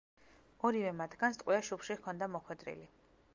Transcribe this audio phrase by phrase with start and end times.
[0.69, 2.89] ორივე მათგანს ტყვია შუბლში ჰქონდა მოხვედრილი.